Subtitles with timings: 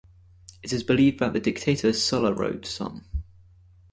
[0.63, 3.05] It is believed that the dictator Sulla wrote some.